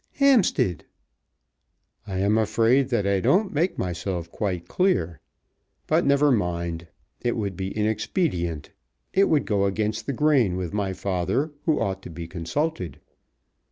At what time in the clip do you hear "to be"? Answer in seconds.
12.01-12.27